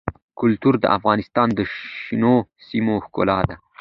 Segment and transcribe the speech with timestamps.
[0.39, 1.59] کلتور د افغانستان د
[2.01, 2.35] شنو
[2.67, 3.55] سیمو ښکلا ده.